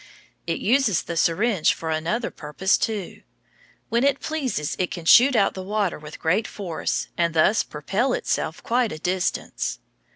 It 0.47 0.57
uses 0.57 1.03
the 1.03 1.15
syringe 1.15 1.75
for 1.75 1.91
another 1.91 2.31
purpose 2.31 2.75
too. 2.75 3.21
When 3.89 4.03
it 4.03 4.19
pleases 4.19 4.75
it 4.79 4.89
can 4.89 5.05
shoot 5.05 5.35
out 5.35 5.53
the 5.53 5.61
water 5.61 5.99
with 5.99 6.17
great 6.19 6.47
force, 6.47 7.09
and 7.19 7.35
thus 7.35 7.61
propel 7.61 8.13
itself 8.13 8.63
quite 8.63 8.91
a 8.91 8.97
distance. 8.97 9.77